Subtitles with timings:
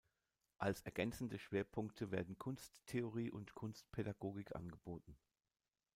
[0.57, 5.15] Als ergänzende Schwerpunkte werden Kunsttheorie und Kunstpädagogik angeboten.